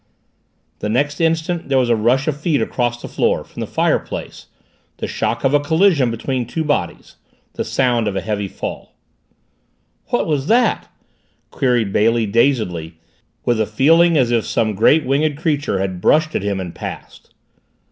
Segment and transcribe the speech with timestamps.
[0.79, 4.47] The next instant there was a rush of feet across the floor, from the fireplace
[4.97, 7.17] the shock of a collision between two bodies
[7.53, 8.95] the sound of a heavy fall.
[10.07, 10.87] "What was that?"
[11.51, 12.95] queried Bailey dazedly,
[13.45, 17.31] with a feeling as if some great winged creature had brushed at him and passed.